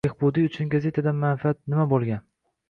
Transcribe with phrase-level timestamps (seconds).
[0.05, 2.27] Behbudiy uchun gazetadan manfaat nima bo‘lgan?